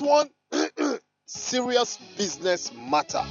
[0.00, 0.30] one
[1.26, 3.22] serious business matter?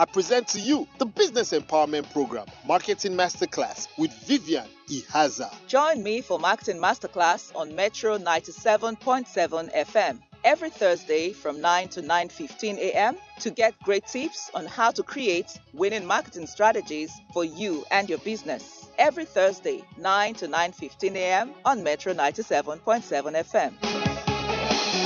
[0.00, 5.52] I present to you the Business Empowerment Program, Marketing Masterclass with Vivian Ihaza.
[5.66, 12.78] Join me for Marketing Masterclass on Metro 97.7 FM every Thursday from 9 to 9:15
[12.78, 13.16] a.m.
[13.40, 18.18] to get great tips on how to create winning marketing strategies for you and your
[18.18, 18.88] business.
[18.98, 21.50] Every Thursday 9 to 9:15 a.m.
[21.64, 24.09] on Metro 97.7 FM.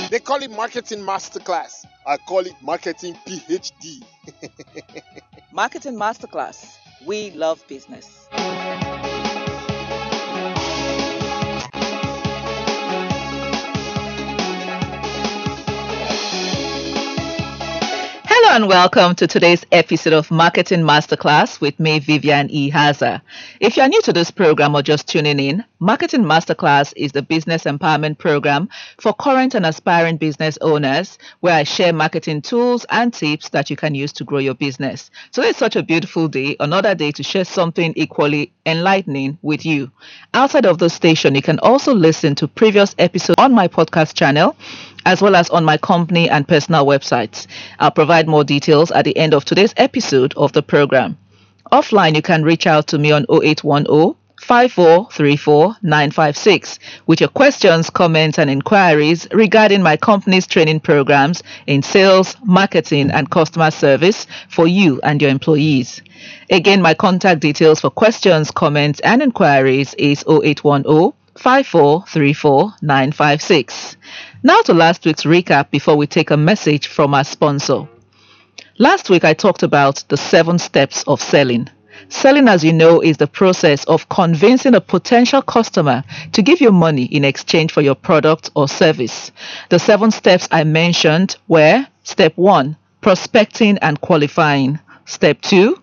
[0.09, 1.85] They call it Marketing Masterclass.
[2.05, 4.03] I call it Marketing PhD.
[5.51, 6.77] Marketing Masterclass.
[7.05, 8.27] We love business.
[18.55, 22.71] And welcome to today's episode of Marketing Masterclass with me, Vivian E.
[22.71, 23.19] Haza.
[23.59, 27.65] If you're new to this program or just tuning in, Marketing Masterclass is the business
[27.65, 28.69] empowerment program
[29.01, 33.75] for current and aspiring business owners where I share marketing tools and tips that you
[33.75, 35.11] can use to grow your business.
[35.31, 39.91] So it's such a beautiful day, another day to share something equally enlightening with you.
[40.33, 44.55] Outside of the station, you can also listen to previous episodes on my podcast channel
[45.05, 47.47] as well as on my company and personal websites.
[47.79, 51.17] I'll provide more details at the end of today's episode of the program.
[51.71, 58.37] Offline, you can reach out to me on 0810 5434 956 with your questions, comments,
[58.37, 64.99] and inquiries regarding my company's training programs in sales, marketing, and customer service for you
[65.03, 66.01] and your employees.
[66.49, 73.97] Again, my contact details for questions, comments, and inquiries is 0810 5434 956.
[74.43, 77.87] Now to last week's recap before we take a message from our sponsor.
[78.77, 81.69] Last week I talked about the seven steps of selling.
[82.09, 86.71] Selling, as you know, is the process of convincing a potential customer to give you
[86.71, 89.31] money in exchange for your product or service.
[89.69, 94.79] The seven steps I mentioned were step one, prospecting and qualifying.
[95.05, 95.81] Step two,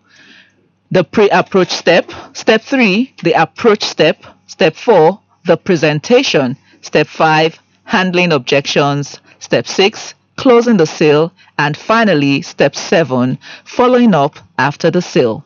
[0.91, 2.11] the pre approach step.
[2.35, 4.25] Step three, the approach step.
[4.47, 6.57] Step four, the presentation.
[6.81, 9.21] Step five, handling objections.
[9.39, 11.33] Step six, closing the sale.
[11.59, 15.45] And finally, step seven, following up after the sale.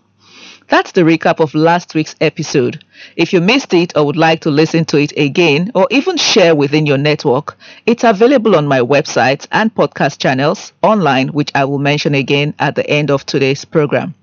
[0.68, 2.82] That's the recap of last week's episode.
[3.14, 6.56] If you missed it or would like to listen to it again or even share
[6.56, 7.56] within your network,
[7.86, 12.74] it's available on my website and podcast channels online, which I will mention again at
[12.74, 14.14] the end of today's program.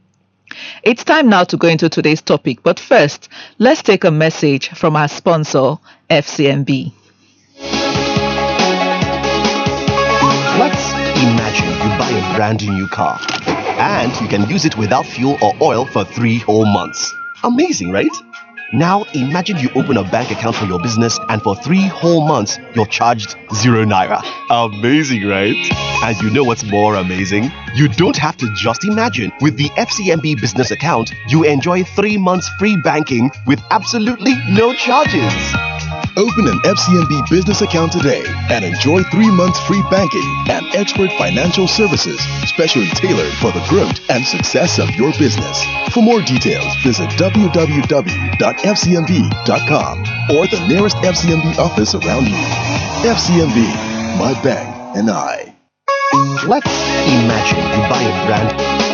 [0.83, 4.95] It's time now to go into today's topic, but first, let's take a message from
[4.95, 5.77] our sponsor,
[6.09, 6.91] FCMB.
[10.59, 10.91] Let's
[11.21, 15.53] imagine you buy a brand new car and you can use it without fuel or
[15.61, 17.13] oil for three whole months.
[17.43, 18.11] Amazing, right?
[18.73, 22.57] Now imagine you open a bank account for your business and for three whole months
[22.73, 24.19] you're charged zero naira.
[24.49, 25.55] Amazing, right?
[26.03, 27.51] And you know what's more amazing?
[27.75, 29.31] You don't have to just imagine.
[29.41, 35.72] With the FCMB business account, you enjoy three months free banking with absolutely no charges.
[36.15, 41.67] Open an FCMB business account today and enjoy three months free banking and expert financial
[41.67, 45.65] services specially tailored for the growth and success of your business.
[45.91, 49.99] For more details, visit www.fcmb.com
[50.37, 52.35] or the nearest FCMB office around you.
[53.09, 55.55] FCMB, my bank and I.
[56.45, 56.67] Let's
[57.07, 58.92] imagine you buy a brand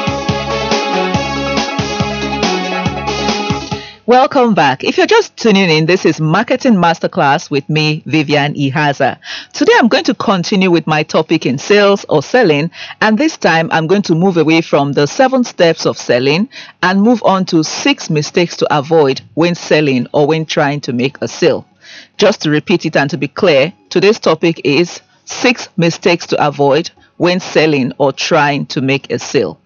[4.10, 4.84] Welcome back.
[4.84, 9.20] If you're just tuning in, this is Marketing Masterclass with me, Vivian Ihaza.
[9.54, 12.72] Today I'm going to continue with my topic in sales or selling,
[13.02, 16.50] and this time I'm going to move away from the seven steps of selling
[16.82, 21.20] and move on to six mistakes to avoid when selling or when trying to make
[21.22, 21.68] a sale.
[22.18, 26.90] Just to repeat it and to be clear, today's topic is six mistakes to avoid
[27.18, 29.60] when selling or trying to make a sale.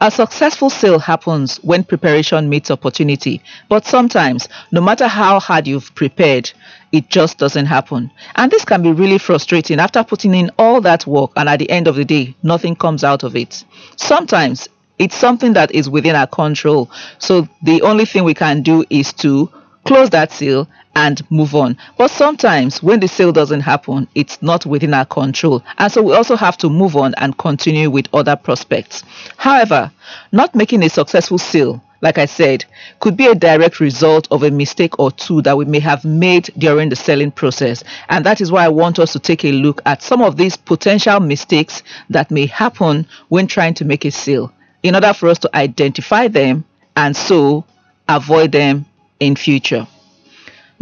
[0.00, 5.94] A successful sale happens when preparation meets opportunity, but sometimes, no matter how hard you've
[5.94, 6.50] prepared,
[6.92, 8.10] it just doesn't happen.
[8.36, 11.70] And this can be really frustrating after putting in all that work and at the
[11.70, 13.64] end of the day, nothing comes out of it.
[13.96, 16.90] Sometimes it's something that is within our control.
[17.18, 19.50] So the only thing we can do is to
[19.84, 21.76] close that sale and move on.
[21.96, 25.62] But sometimes when the sale doesn't happen, it's not within our control.
[25.78, 29.02] And so we also have to move on and continue with other prospects.
[29.36, 29.90] However,
[30.32, 32.64] not making a successful sale, like I said,
[32.98, 36.50] could be a direct result of a mistake or two that we may have made
[36.58, 37.84] during the selling process.
[38.08, 40.56] And that is why I want us to take a look at some of these
[40.56, 44.52] potential mistakes that may happen when trying to make a sale
[44.82, 46.64] in order for us to identify them
[46.96, 47.64] and so
[48.08, 48.84] avoid them
[49.20, 49.86] in future.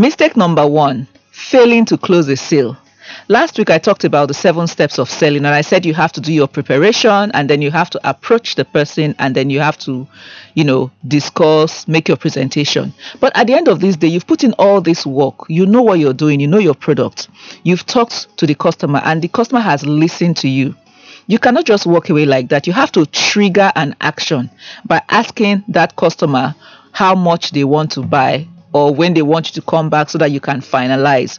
[0.01, 2.75] Mistake number one failing to close a sale.
[3.29, 6.11] Last week I talked about the seven steps of selling, and I said you have
[6.13, 9.61] to do your preparation, and then you have to approach the person, and then you
[9.61, 10.09] have to,
[10.55, 12.95] you know, discuss, make your presentation.
[13.21, 15.35] But at the end of this day, you've put in all this work.
[15.51, 16.41] You know what you're doing.
[16.41, 17.29] You know your product.
[17.65, 20.75] You've talked to the customer, and the customer has listened to you.
[21.27, 22.67] You cannot just walk away like that.
[22.67, 24.49] You have to trigger an action
[24.87, 26.55] by asking that customer
[26.93, 30.19] how much they want to buy or when they want you to come back so
[30.19, 31.39] that you can finalize.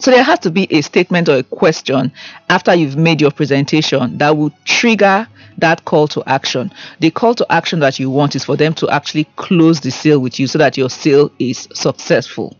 [0.00, 2.12] So there has to be a statement or a question
[2.48, 5.28] after you've made your presentation that will trigger
[5.58, 6.72] that call to action.
[6.98, 10.18] The call to action that you want is for them to actually close the sale
[10.18, 12.56] with you so that your sale is successful.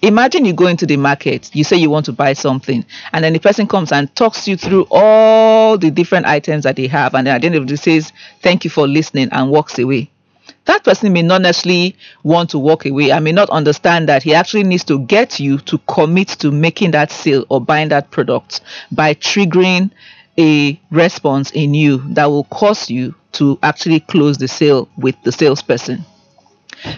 [0.00, 3.32] Imagine you go into the market, you say you want to buy something, and then
[3.32, 7.26] the person comes and talks you through all the different items that they have, and
[7.26, 8.12] then at the end of the day says,
[8.42, 10.08] Thank you for listening, and walks away
[10.66, 13.12] that person may not necessarily want to walk away.
[13.12, 16.90] I may not understand that he actually needs to get you to commit to making
[16.92, 18.60] that sale or buying that product
[18.92, 19.90] by triggering
[20.38, 25.32] a response in you that will cause you to actually close the sale with the
[25.32, 26.04] salesperson.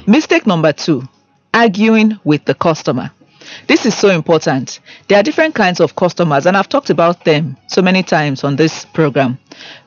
[0.07, 1.03] Mistake number two
[1.55, 3.11] arguing with the customer.
[3.67, 4.81] This is so important.
[5.09, 8.57] There are different kinds of customers, and I've talked about them so many times on
[8.57, 9.39] this program.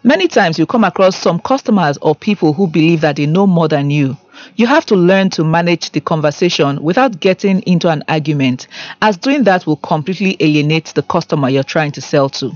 [0.04, 3.68] Many times you come across some customers or people who believe that they know more
[3.68, 4.18] than you.
[4.56, 8.68] You have to learn to manage the conversation without getting into an argument,
[9.02, 12.52] as doing that will completely alienate the customer you're trying to sell to.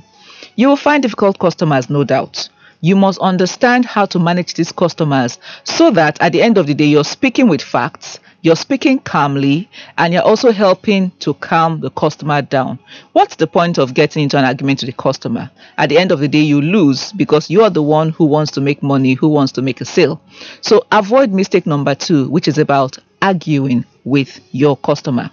[0.56, 2.50] You will find difficult customers, no doubt.
[2.81, 6.74] You must understand how to manage these customers so that at the end of the
[6.74, 11.90] day, you're speaking with facts you're speaking calmly and you're also helping to calm the
[11.90, 12.78] customer down.
[13.14, 15.50] What's the point of getting into an argument with the customer?
[15.80, 18.52] At the end of the day, you lose because you are the one who wants
[18.52, 20.22] to make money, who wants to make a sale.
[20.62, 25.32] So avoid mistake number two, which is about arguing with your customer.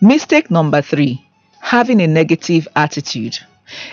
[0.00, 1.24] Mistake number three,
[1.60, 3.38] having a negative attitude.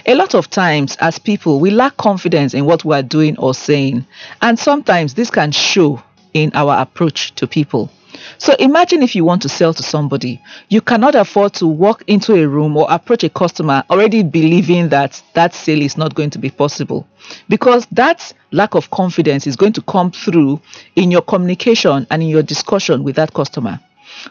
[0.07, 3.53] A lot of times, as people, we lack confidence in what we are doing or
[3.53, 4.07] saying,
[4.41, 6.01] and sometimes this can show
[6.33, 7.91] in our approach to people.
[8.37, 12.35] So imagine if you want to sell to somebody, you cannot afford to walk into
[12.35, 16.39] a room or approach a customer already believing that that sale is not going to
[16.39, 17.07] be possible
[17.47, 20.61] because that lack of confidence is going to come through
[20.95, 23.79] in your communication and in your discussion with that customer.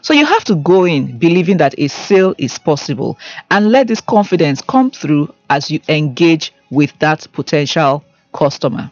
[0.01, 3.17] So you have to go in believing that a sale is possible
[3.49, 8.03] and let this confidence come through as you engage with that potential
[8.33, 8.91] customer.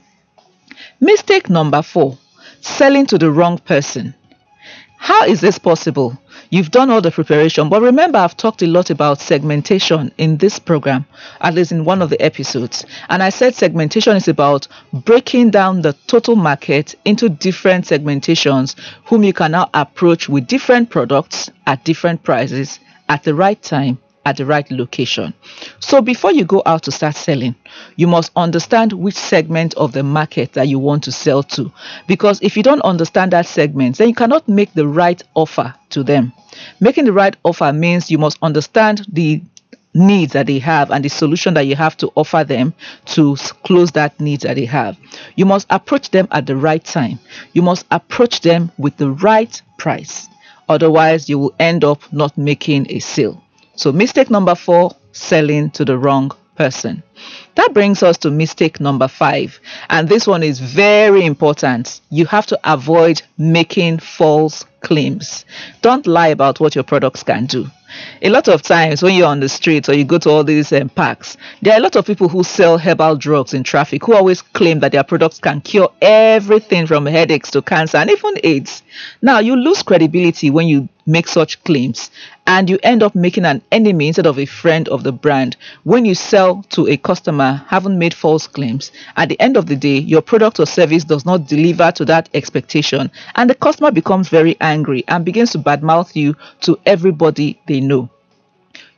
[0.99, 2.17] Mistake number four
[2.61, 4.13] selling to the wrong person.
[5.07, 6.19] How is this possible?
[6.49, 10.59] You've done all the preparation, but remember, I've talked a lot about segmentation in this
[10.59, 11.05] program,
[11.39, 12.85] at least in one of the episodes.
[13.07, 18.75] And I said segmentation is about breaking down the total market into different segmentations,
[19.05, 23.99] whom you can now approach with different products at different prices at the right time
[24.27, 25.33] at the right location.
[25.79, 27.55] So before you go out to start selling,
[27.95, 31.71] you must understand which segment of the market that you want to sell to.
[32.09, 36.03] Because if you don't understand that segment, then you cannot make the right offer to
[36.03, 36.33] them.
[36.81, 39.41] Making the right offer means you must understand the
[39.93, 42.73] needs that they have and the solution that you have to offer them
[43.05, 44.97] to close that need that they have.
[45.37, 47.17] You must approach them at the right time.
[47.53, 50.27] You must approach them with the right price.
[50.67, 53.41] Otherwise, you will end up not making a sale.
[53.77, 57.03] So, mistake number four selling to the wrong person.
[57.55, 59.59] That brings us to mistake number five.
[59.89, 62.01] And this one is very important.
[62.09, 65.45] You have to avoid making false claims.
[65.81, 67.69] Don't lie about what your products can do
[68.21, 70.71] a lot of times when you're on the streets or you go to all these
[70.73, 74.13] um, parks, there are a lot of people who sell herbal drugs in traffic who
[74.13, 78.83] always claim that their products can cure everything from headaches to cancer and even AIDS.
[79.21, 82.11] Now, you lose credibility when you make such claims
[82.45, 86.03] and you end up making an enemy instead of a friend of the brand when
[86.03, 89.97] you sell to a customer haven't made false claims at the end of the day
[89.97, 94.57] your product or service does not deliver to that expectation and the customer becomes very
[94.59, 98.09] angry and begins to badmouth you to everybody they know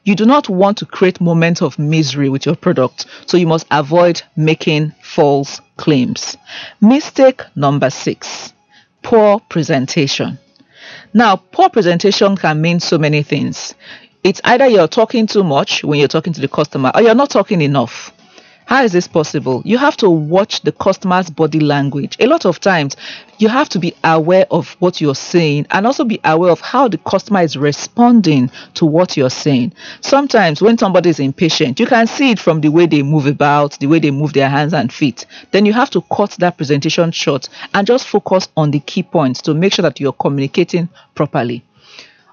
[0.05, 3.67] you do not want to create moments of misery with your product, so you must
[3.69, 6.35] avoid making false claims.
[6.81, 8.53] Mistake number six
[9.03, 10.39] poor presentation.
[11.13, 13.75] Now, poor presentation can mean so many things.
[14.21, 17.29] It's either you're talking too much when you're talking to the customer or you're not
[17.29, 18.11] talking enough.
[18.65, 19.63] How is this possible?
[19.65, 22.17] You have to watch the customer's body language.
[22.19, 22.97] A lot of times,
[23.39, 26.89] you have to be aware of what you're saying and also be aware of how
[26.89, 29.73] the customer is responding to what you're saying.
[30.01, 33.79] Sometimes, when somebody is impatient, you can see it from the way they move about,
[33.79, 35.25] the way they move their hands and feet.
[35.51, 39.41] Then you have to cut that presentation short and just focus on the key points
[39.43, 41.63] to make sure that you're communicating properly.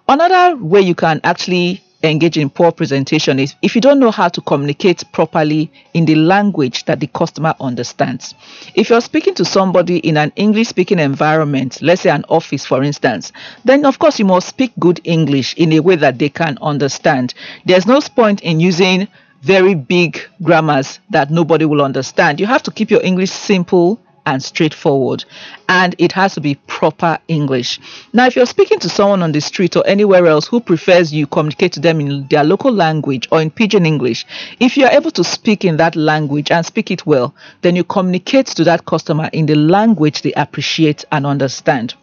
[0.08, 4.28] Another way you can actually engage in poor presentation is if you don't know how
[4.28, 8.34] to communicate properly in the language that the customer understands.
[8.76, 12.84] If you're speaking to somebody in an English speaking environment, let's say an office for
[12.84, 13.32] instance,
[13.64, 17.34] then of course you must speak good English in a way that they can understand.
[17.64, 19.08] There's no point in using
[19.42, 22.38] very big grammars that nobody will understand.
[22.38, 25.24] You have to keep your English simple and straightforward.
[25.68, 27.80] And it has to be proper English.
[28.12, 31.26] Now, if you're speaking to someone on the street or anywhere else who prefers you
[31.26, 34.26] communicate to them in their local language or in pidgin English,
[34.60, 38.46] if you're able to speak in that language and speak it well, then you communicate
[38.46, 41.94] to that customer in the language they appreciate and understand.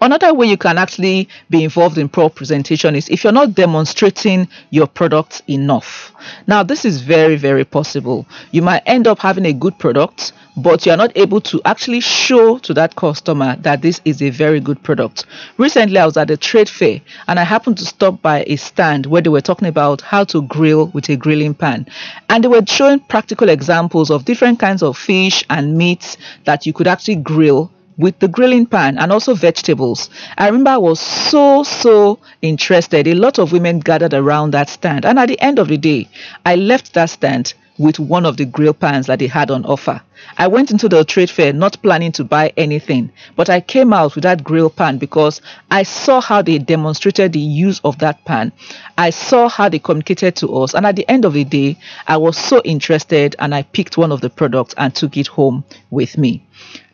[0.00, 4.48] Another way you can actually be involved in pro presentation is if you're not demonstrating
[4.70, 6.12] your product enough.
[6.46, 8.26] Now, this is very, very possible.
[8.50, 12.58] You might end up having a good product, but you're not able to actually show
[12.58, 15.24] to that customer that this is a very good product.
[15.56, 19.06] Recently, I was at a trade fair and I happened to stop by a stand
[19.06, 21.86] where they were talking about how to grill with a grilling pan.
[22.28, 26.72] And they were showing practical examples of different kinds of fish and meats that you
[26.72, 30.10] could actually grill with the grilling pan and also vegetables.
[30.38, 33.06] I remember I was so, so interested.
[33.06, 35.04] A lot of women gathered around that stand.
[35.04, 36.08] And at the end of the day,
[36.44, 40.00] I left that stand with one of the grill pans that they had on offer.
[40.38, 44.14] I went into the trade fair not planning to buy anything, but I came out
[44.14, 48.52] with that grill pan because I saw how they demonstrated the use of that pan.
[48.98, 52.18] I saw how they communicated to us, and at the end of the day, I
[52.18, 56.16] was so interested and I picked one of the products and took it home with
[56.18, 56.44] me.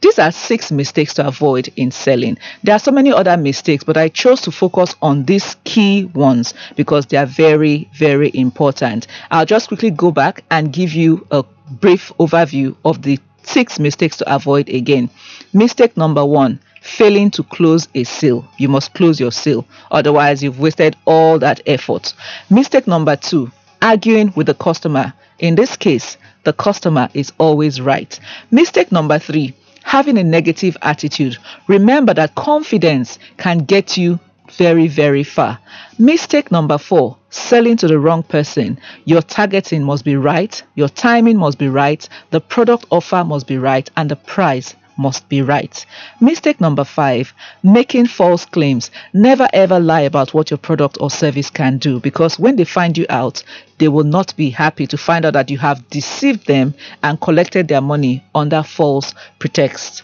[0.00, 2.38] These are six mistakes to avoid in selling.
[2.62, 6.54] There are so many other mistakes, but I chose to focus on these key ones
[6.76, 9.06] because they are very, very important.
[9.30, 14.16] I'll just quickly go back and give you a brief overview of the six mistakes
[14.18, 15.10] to avoid again.
[15.52, 18.48] Mistake number one failing to close a sale.
[18.56, 22.14] You must close your sale, otherwise, you've wasted all that effort.
[22.50, 23.50] Mistake number two
[23.82, 25.12] arguing with the customer.
[25.38, 28.18] In this case, the customer is always right.
[28.50, 29.54] Mistake number three
[29.88, 31.38] having a negative attitude.
[31.66, 34.20] Remember that confidence can get you
[34.52, 35.58] very, very far.
[35.98, 38.78] Mistake number four selling to the wrong person.
[39.06, 43.56] Your targeting must be right, your timing must be right, the product offer must be
[43.56, 45.86] right, and the price must be right.
[46.20, 48.90] Mistake number five, making false claims.
[49.14, 52.98] Never ever lie about what your product or service can do because when they find
[52.98, 53.42] you out,
[53.78, 57.68] they will not be happy to find out that you have deceived them and collected
[57.68, 60.02] their money under false pretext.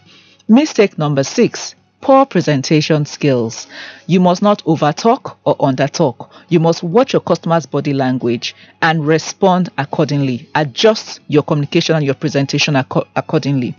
[0.49, 3.67] Mistake number six, poor presentation skills.
[4.07, 6.29] You must not overtalk or undertalk.
[6.51, 10.49] You must watch your customer's body language and respond accordingly.
[10.55, 13.75] Adjust your communication and your presentation ac- accordingly.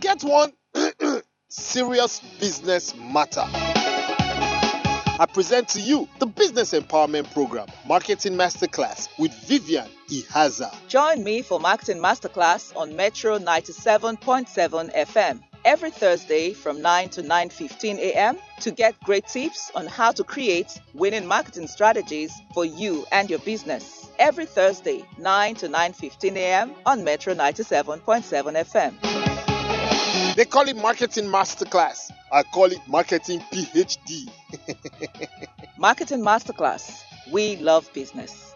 [0.00, 0.52] Get one
[1.48, 3.44] serious business matter.
[5.16, 10.74] I present to you the Business Empowerment Program, Marketing Masterclass with Vivian Ihaza.
[10.88, 17.98] Join me for Marketing Masterclass on Metro 97.7 FM every Thursday from 9 to 9:15
[17.98, 18.36] a.m.
[18.58, 23.38] to get great tips on how to create winning marketing strategies for you and your
[23.38, 24.10] business.
[24.18, 26.74] Every Thursday 9 to 9:15 a.m.
[26.86, 28.24] on Metro 97.7
[28.66, 30.34] FM.
[30.34, 32.10] They call it Marketing Masterclass.
[32.32, 34.28] I call it Marketing PhD.
[35.78, 37.02] Marketing Masterclass.
[37.32, 38.54] We love business.